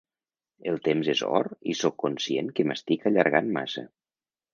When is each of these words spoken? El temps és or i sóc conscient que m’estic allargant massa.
El 0.69 0.79
temps 0.85 1.09
és 1.11 1.19
or 1.27 1.49
i 1.73 1.75
sóc 1.79 1.95
conscient 2.03 2.49
que 2.61 2.65
m’estic 2.71 3.05
allargant 3.11 3.53
massa. 3.59 3.85